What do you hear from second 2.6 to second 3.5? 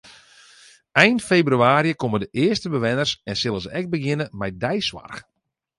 bewenners en